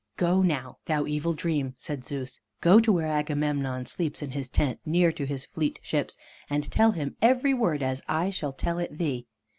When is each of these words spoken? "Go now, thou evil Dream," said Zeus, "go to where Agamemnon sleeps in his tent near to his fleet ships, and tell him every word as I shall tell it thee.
"Go 0.17 0.41
now, 0.41 0.79
thou 0.85 1.05
evil 1.05 1.33
Dream," 1.33 1.75
said 1.77 2.03
Zeus, 2.03 2.39
"go 2.59 2.79
to 2.79 2.91
where 2.91 3.05
Agamemnon 3.05 3.85
sleeps 3.85 4.23
in 4.23 4.31
his 4.31 4.49
tent 4.49 4.79
near 4.83 5.11
to 5.11 5.27
his 5.27 5.45
fleet 5.45 5.77
ships, 5.83 6.17
and 6.49 6.71
tell 6.71 6.93
him 6.93 7.17
every 7.21 7.53
word 7.53 7.83
as 7.83 8.01
I 8.07 8.31
shall 8.31 8.51
tell 8.53 8.79
it 8.79 8.97
thee. 8.97 9.27